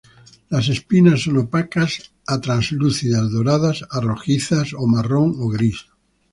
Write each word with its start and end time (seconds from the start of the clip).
Las 0.49 0.67
espinas 0.67 1.21
son 1.21 1.37
opacas 1.37 2.11
a 2.25 2.41
translúcidas 2.41 3.29
doradas 3.29 3.85
a 3.91 3.99
rojizas 3.99 4.73
o 4.73 4.87
marrón 4.87 5.35
o 5.37 5.47
gris. 5.47 5.85